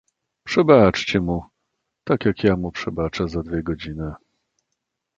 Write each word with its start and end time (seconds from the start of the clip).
"Przebaczcie 0.47 1.19
mu, 1.19 1.43
tak 2.03 2.25
jak 2.25 2.43
ja 2.43 2.55
mu 2.55 2.71
przebaczę 2.71 3.27
za 3.27 3.41
dwie 3.43 3.63
godziny." 3.63 4.13